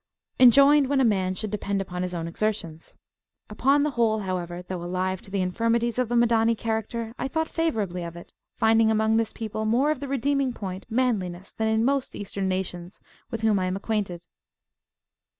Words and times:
enjoined 0.39 0.87
when 0.89 0.99
a 0.99 1.03
man 1.05 1.35
should 1.35 1.51
depend 1.51 1.79
upon 1.79 2.01
his 2.01 2.15
own 2.15 2.27
exertions. 2.27 2.95
Upon 3.51 3.83
the 3.83 3.91
whole, 3.91 4.21
however, 4.21 4.63
though 4.63 4.83
alive 4.83 5.21
to 5.21 5.29
the 5.29 5.43
infirmities 5.43 5.99
of 5.99 6.09
the 6.09 6.15
Madani 6.15 6.57
character, 6.57 7.13
I 7.19 7.27
thought 7.27 7.47
favourably 7.47 8.03
of 8.03 8.15
it, 8.17 8.31
finding 8.55 8.89
among 8.89 9.17
this 9.17 9.31
people 9.31 9.63
more 9.63 9.91
of 9.91 9.99
the 9.99 10.07
redeeming 10.07 10.53
point, 10.53 10.87
manliness, 10.89 11.53
[p.22]than 11.55 11.71
in 11.75 11.85
most 11.85 12.15
Eastern 12.15 12.47
nations 12.47 12.99
with 13.29 13.41
whom 13.41 13.59
I 13.59 13.65
am 13.67 13.75
acquainted. 13.75 14.25